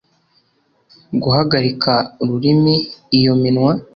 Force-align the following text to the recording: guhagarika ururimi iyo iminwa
guhagarika 1.21 1.93
ururimi 2.21 2.75
iyo 3.17 3.31
iminwa 3.37 3.71